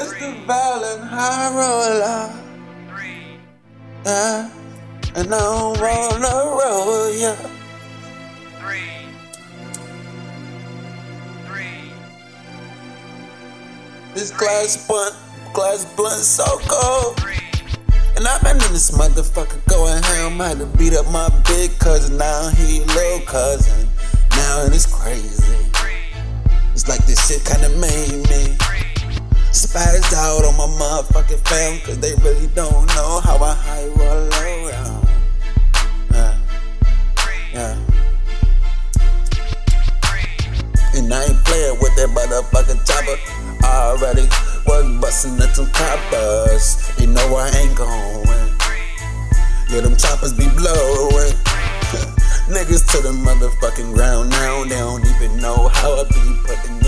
Mr. 0.00 0.32
Violent 0.46 1.04
High 1.04 1.52
Roller. 1.52 2.32
Uh, 4.06 4.48
and 5.14 5.34
I 5.34 5.38
don't 5.38 5.78
wanna 5.78 6.56
roll 6.56 7.10
ya. 7.12 7.36
This 14.14 14.30
glass 14.30 14.88
blunt, 14.88 15.14
glass 15.52 15.84
blunt 15.94 16.14
so 16.14 16.46
cold. 16.64 17.20
And 18.16 18.26
I've 18.26 18.42
been 18.42 18.56
in 18.56 18.72
this 18.72 18.92
motherfucker 18.92 19.60
going 19.68 20.02
ham. 20.02 20.38
Might 20.38 20.56
have 20.56 20.78
beat 20.78 20.94
up 20.94 21.10
my 21.10 21.28
big 21.46 21.78
cousin, 21.78 22.16
now 22.16 22.48
he 22.56 22.80
little 22.80 23.20
cousin. 23.26 23.86
Now 24.30 24.64
it's 24.64 24.86
crazy. 24.86 25.58
It's 26.72 26.88
like 26.88 27.04
this 27.04 27.20
shit 27.28 27.44
kinda 27.44 27.68
made 27.78 28.26
me 28.30 28.56
spazzed 29.52 30.12
out 30.14 30.44
on 30.44 30.56
my 30.56 30.66
motherfucking 30.78 31.46
fam, 31.48 31.80
cause 31.80 31.98
they 31.98 32.14
really 32.22 32.46
don't 32.54 32.86
know 32.94 33.20
how 33.20 33.36
I 33.42 33.54
high 33.54 33.86
roll 33.98 34.28
around. 34.38 35.08
Yeah. 36.12 36.38
Yeah. 37.52 37.76
And 40.94 41.12
I 41.12 41.24
ain't 41.24 41.44
playing 41.44 41.78
with 41.80 41.94
that 41.96 42.10
motherfucking 42.14 42.86
chopper. 42.86 43.18
Already 43.64 44.26
was 44.66 45.00
busting 45.00 45.40
at 45.40 45.54
some 45.54 45.70
coppers. 45.70 46.92
You 46.98 47.08
know 47.08 47.36
I 47.36 47.50
ain't 47.56 47.76
going. 47.76 48.26
Yeah, 49.68 49.82
them 49.82 49.96
choppers 49.96 50.32
be 50.32 50.48
blowing. 50.56 51.34
niggas 52.50 52.86
to 52.90 53.02
the 53.02 53.10
motherfucking 53.10 53.94
ground 53.94 54.30
now. 54.30 54.64
They 54.64 54.70
don't 54.70 55.06
even 55.06 55.36
know 55.38 55.68
how 55.68 56.00
I 56.00 56.04
be 56.04 56.40
putting 56.44 56.79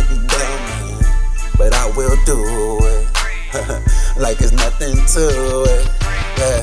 like 4.23 4.41
it's 4.41 4.53
nothing 4.53 4.95
to 4.95 5.65
it. 5.67 5.91
Yeah. 6.39 6.63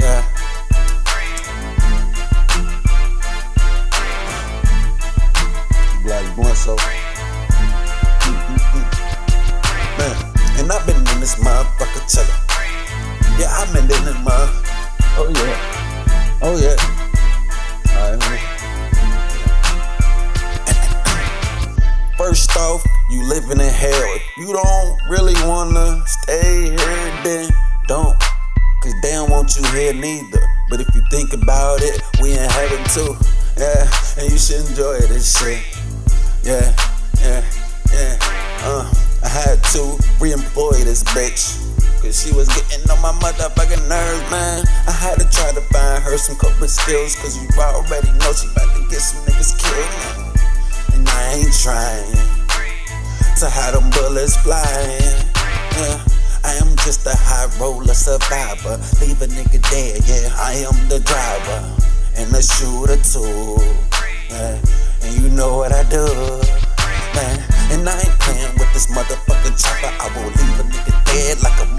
Yeah. 0.00 0.22
Black 6.02 6.36
so. 6.56 6.74
Mm-hmm. 8.26 8.84
Man, 9.98 10.14
and 10.58 10.72
I've 10.72 10.84
been 10.84 10.96
in 10.96 11.20
this 11.20 11.36
motherfucker. 11.36 12.02
Yeah, 13.38 13.56
I've 13.56 13.72
been 13.72 13.84
in 13.84 14.04
this. 14.04 14.16
Oh 15.16 15.28
yeah. 15.32 15.56
Oh 16.42 16.56
yeah. 16.60 16.91
Living 23.52 23.66
in 23.66 23.72
hell. 23.72 24.14
If 24.14 24.36
you 24.36 24.52
don't 24.52 24.98
really 25.08 25.34
wanna 25.46 26.02
stay 26.06 26.70
here, 26.70 27.22
then 27.24 27.50
don't. 27.86 28.18
Cause 28.82 28.94
they 29.02 29.12
don't 29.12 29.30
want 29.30 29.56
you 29.56 29.64
here 29.72 29.92
neither. 29.92 30.40
But 30.70 30.80
if 30.80 30.94
you 30.94 31.02
think 31.10 31.32
about 31.32 31.80
it, 31.82 32.02
we 32.20 32.32
in 32.32 32.48
heaven 32.50 32.82
too. 32.90 33.14
Yeah, 33.56 33.86
and 34.18 34.30
you 34.30 34.38
should 34.38 34.68
enjoy 34.68 34.98
this 35.06 35.38
shit. 35.38 35.62
Yeah, 36.42 36.74
yeah, 37.20 37.44
yeah. 37.92 38.18
Uh, 38.64 38.92
I 39.22 39.28
had 39.28 39.62
to 39.72 39.98
re-employ 40.20 40.82
this 40.84 41.04
bitch. 41.04 41.58
Cause 42.02 42.20
she 42.20 42.34
was 42.34 42.48
getting 42.48 42.90
on 42.90 43.00
my 43.00 43.12
motherfucking 43.22 43.88
nerves, 43.88 44.30
man. 44.30 44.64
I 44.88 44.90
had 44.90 45.20
to 45.20 45.28
try 45.30 45.52
to 45.52 45.60
find 45.72 46.02
her 46.02 46.16
some 46.16 46.36
coping 46.36 46.66
skills. 46.66 47.14
Cause 47.16 47.36
you 47.40 47.48
already 47.60 48.10
know 48.18 48.32
she 48.32 48.48
about 48.50 48.74
to 48.74 48.82
get 48.90 49.00
some 49.00 49.24
niggas 49.26 49.54
killed. 49.54 50.94
And 50.94 51.08
I 51.08 51.34
ain't 51.34 51.54
trying 51.62 52.31
to 53.42 53.50
have 53.50 53.74
them 53.74 53.90
bullets 53.90 54.36
flying. 54.36 55.02
Yeah. 55.74 55.98
I 56.44 56.54
am 56.62 56.76
just 56.86 57.04
a 57.06 57.14
high 57.26 57.50
roller 57.58 57.92
survivor. 57.92 58.78
Leave 59.02 59.20
a 59.20 59.26
nigga 59.26 59.58
dead, 59.66 59.98
yeah. 60.06 60.30
I 60.38 60.62
am 60.62 60.78
the 60.86 61.00
driver 61.02 61.60
and 62.14 62.30
the 62.30 62.38
shooter 62.38 63.02
too. 63.02 63.58
Yeah. 64.30 64.62
And 65.02 65.12
you 65.18 65.28
know 65.28 65.56
what 65.56 65.72
I 65.72 65.82
do, 65.90 66.06
man. 67.18 67.42
And 67.74 67.88
I 67.88 67.98
ain't 67.98 68.14
playing 68.22 68.54
with 68.62 68.72
this 68.74 68.86
motherfucking 68.94 69.58
chopper. 69.58 69.90
I 69.90 70.06
will 70.14 70.30
leave 70.30 70.60
a 70.60 70.66
nigga 70.70 70.94
dead 71.10 71.42
like 71.42 71.58
a 71.66 71.71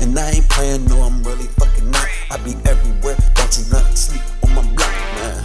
and 0.00 0.18
I 0.18 0.30
ain't 0.30 0.48
playing, 0.48 0.86
no, 0.86 1.02
I'm 1.02 1.22
really 1.22 1.46
fucking 1.58 1.90
not. 1.90 2.08
I 2.30 2.36
be 2.38 2.54
everywhere, 2.68 3.16
don't 3.34 3.52
you 3.58 3.64
not 3.72 3.96
sleep 3.96 4.22
on 4.44 4.54
my 4.54 4.62
block, 4.74 4.94
man. 5.18 5.44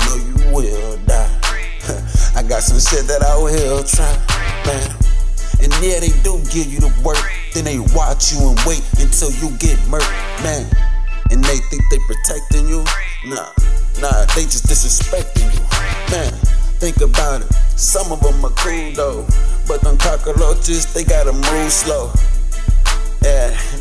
No, 0.00 0.14
you 0.16 0.52
will 0.52 0.96
die. 1.06 1.40
I 2.36 2.42
got 2.42 2.62
some 2.62 2.80
shit 2.80 3.06
that 3.08 3.22
I 3.22 3.36
will 3.36 3.84
try, 3.84 4.10
man. 4.66 4.90
And 5.62 5.72
yeah, 5.82 6.00
they 6.00 6.12
do 6.22 6.42
give 6.52 6.72
you 6.72 6.80
the 6.80 6.92
work. 7.04 7.18
Then 7.54 7.64
they 7.64 7.78
watch 7.94 8.32
you 8.32 8.48
and 8.48 8.58
wait 8.66 8.82
until 9.00 9.30
you 9.30 9.56
get 9.58 9.78
murked, 9.90 10.42
man 10.42 10.68
and 11.34 11.42
they 11.44 11.58
think 11.68 11.82
they 11.90 11.98
protecting 12.06 12.68
you. 12.68 12.84
Nah, 13.26 13.50
nah, 14.00 14.24
they 14.34 14.44
just 14.46 14.66
disrespecting 14.66 15.50
you. 15.52 15.62
Man, 16.14 16.32
think 16.78 17.00
about 17.00 17.42
it. 17.42 17.52
Some 17.76 18.12
of 18.12 18.20
them 18.20 18.44
are 18.44 18.54
cool 18.56 18.92
though, 18.92 19.26
but 19.66 19.80
them 19.82 19.98
cockroaches, 19.98 20.92
they 20.94 21.04
gotta 21.04 21.32
move 21.32 21.72
slow. 21.72 22.12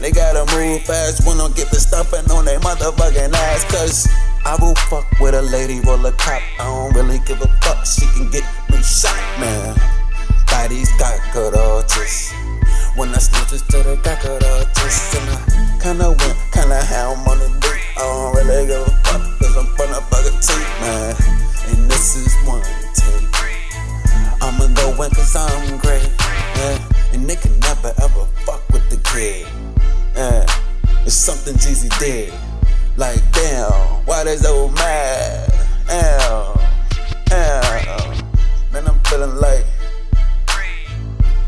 They 0.01 0.11
gotta 0.11 0.45
move 0.55 0.81
fast 0.83 1.25
when 1.25 1.39
I 1.39 1.49
get 1.55 1.69
to 1.69 1.79
stomping 1.79 2.29
on 2.31 2.45
their 2.45 2.59
motherfucking 2.59 3.33
ass. 3.33 3.63
Cause 3.71 4.07
I 4.45 4.57
will 4.59 4.75
fuck 4.89 5.05
with 5.19 5.33
a 5.33 5.41
lady, 5.41 5.79
roll 5.81 6.05
a 6.05 6.11
cop. 6.11 6.41
I 6.59 6.65
don't 6.65 6.93
really 6.93 7.19
give 7.25 7.41
a 7.41 7.47
fuck, 7.61 7.85
she 7.85 8.05
can 8.15 8.29
get 8.31 8.43
me 8.69 8.81
shot, 8.83 9.15
man. 9.39 9.75
By 10.47 10.67
these 10.67 10.91
cockroaches. 10.99 12.33
When 12.95 13.09
I 13.09 13.17
snitches 13.17 13.65
to 13.67 13.81
the 13.81 13.97
cockroaches, 14.03 15.15
and 15.17 15.29
I 15.31 15.79
kinda 15.81 16.09
went 16.11 16.37
kinda 16.51 16.83
ham 16.83 17.25
on 17.27 17.39
the 17.39 17.49
beat. 17.61 17.81
I 17.97 18.01
don't 18.01 18.35
really 18.35 18.67
give 18.67 18.81
a 18.85 18.91
fuck, 19.07 19.21
cause 19.39 19.57
I'm 19.57 19.67
from 19.77 19.89
the 19.91 20.01
fucking 20.11 20.39
teeth, 20.39 20.73
man. 20.81 21.15
And 21.71 21.89
this 21.89 22.15
is 22.15 22.35
one 22.45 22.61
take. 22.93 23.23
I'ma 24.41 24.67
go 24.75 25.01
in 25.01 25.09
cause 25.11 25.35
I'm 25.35 25.77
great, 25.77 26.05
yeah. 26.55 26.77
And 27.13 27.29
they 27.29 27.35
can 27.35 27.57
never 27.59 27.93
ever 28.03 28.25
fuck 28.45 28.61
with 28.71 28.87
the 28.89 28.97
kid, 29.09 29.47
something 31.43 31.59
Jeezy 31.59 31.99
did. 31.99 32.33
Like, 32.95 33.19
damn, 33.31 33.71
why 34.05 34.23
they 34.23 34.37
so 34.37 34.69
mad? 34.69 35.51
Damn, 35.87 36.57
damn. 37.25 38.25
Man, 38.71 38.87
I'm 38.87 38.99
feeling 39.01 39.35
like, 39.35 39.65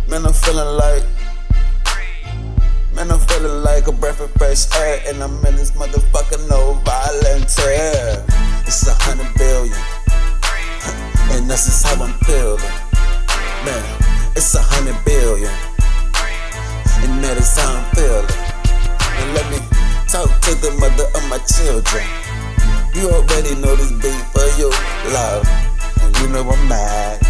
man, 0.09 0.25
I'm 0.25 0.33
feeling 0.33 0.77
like. 0.77 1.03
Man, 2.93 3.11
I'm 3.11 3.19
feeling 3.19 3.63
like 3.63 3.87
a 3.87 3.91
breath 3.91 4.21
of 4.21 4.31
fresh 4.33 4.73
air, 4.77 5.01
and 5.07 5.21
I'm 5.21 5.45
in 5.45 5.55
this 5.55 5.71
motherfucker 5.71 6.49
no 6.49 6.73
volunteer. 6.85 8.23
It's 8.65 8.87
a 8.87 8.93
hundred 8.93 9.33
billion, 9.37 9.77
and 11.31 11.49
this 11.49 11.67
is 11.67 11.83
how 11.83 12.03
I'm 12.03 12.13
feeling. 12.25 12.59
Man, 13.65 13.83
it's 14.35 14.55
a 14.55 14.61
hundred 14.61 14.97
billion, 15.05 15.51
and 17.03 17.23
that 17.23 17.37
is 17.37 17.57
how 17.57 17.75
I'm 17.75 17.95
feeling. 17.95 18.44
Talk 20.25 20.41
to 20.41 20.55
the 20.55 20.71
mother 20.79 21.05
of 21.13 21.29
my 21.29 21.37
children. 21.45 22.01
You 22.95 23.11
already 23.13 23.53
know 23.61 23.75
this 23.75 23.91
beat 24.01 24.25
for 24.33 24.41
your 24.57 24.71
love, 25.13 25.45
and 26.01 26.17
you 26.17 26.29
know 26.29 26.41
I'm 26.41 26.67
mad, 26.67 27.21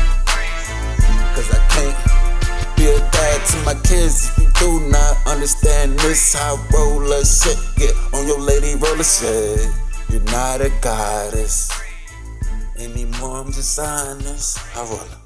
cause 1.36 1.52
I 1.52 1.60
can't 1.76 2.78
be 2.78 2.86
a 2.88 2.98
dad 3.12 3.46
to 3.48 3.58
my 3.66 3.74
kids 3.84 4.30
if 4.30 4.38
you 4.38 4.48
do 4.60 4.90
not 4.90 5.18
understand 5.28 6.00
this 6.00 6.36
high 6.36 6.56
roller 6.72 7.26
shit. 7.26 7.60
Get 7.76 7.94
on 8.14 8.28
your 8.28 8.40
lady 8.40 8.76
roller 8.76 9.04
shit. 9.04 9.68
You're 10.08 10.24
not 10.32 10.62
a 10.62 10.72
goddess 10.80 11.70
anymore. 12.80 13.40
I'm 13.40 13.52
just 13.52 13.78
honest. 13.78 14.58
High 14.58 14.86
roller. 14.86 15.25